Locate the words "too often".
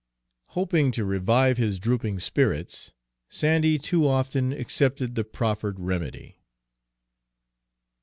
3.77-4.51